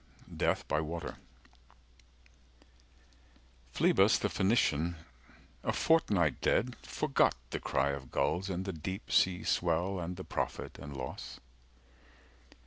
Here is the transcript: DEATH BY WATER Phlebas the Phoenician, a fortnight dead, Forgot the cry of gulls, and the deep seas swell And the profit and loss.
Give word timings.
DEATH 0.35 0.67
BY 0.67 0.81
WATER 0.81 1.17
Phlebas 3.71 4.17
the 4.17 4.29
Phoenician, 4.29 4.95
a 5.63 5.71
fortnight 5.71 6.41
dead, 6.41 6.75
Forgot 6.81 7.35
the 7.51 7.59
cry 7.59 7.91
of 7.91 8.09
gulls, 8.09 8.49
and 8.49 8.65
the 8.65 8.73
deep 8.73 9.11
seas 9.11 9.49
swell 9.49 9.99
And 9.99 10.15
the 10.15 10.23
profit 10.23 10.79
and 10.79 10.97
loss. 10.97 11.39